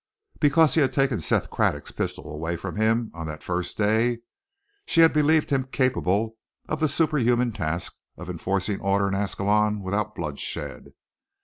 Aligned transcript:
Because 0.39 0.73
he 0.73 0.81
had 0.81 0.93
taken 0.93 1.21
Seth 1.21 1.51
Craddock's 1.51 1.91
pistol 1.91 2.27
away 2.33 2.55
from 2.55 2.75
him 2.75 3.11
on 3.13 3.27
that 3.27 3.43
first 3.43 3.77
day, 3.77 4.21
she 4.87 5.01
had 5.01 5.13
believed 5.13 5.51
him 5.51 5.65
capable 5.67 6.37
of 6.67 6.79
the 6.79 6.87
superhuman 6.87 7.51
task 7.51 7.93
of 8.17 8.27
enforcing 8.27 8.79
order 8.81 9.07
in 9.07 9.13
Ascalon 9.13 9.79
without 9.83 10.15
bloodshed. 10.15 10.93